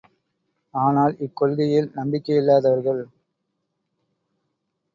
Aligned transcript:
ஆனால், 0.73 1.13
இக்கொள்கையில் 1.19 1.91
நம்பிக்கையில்லாதவர்கள். 1.95 3.03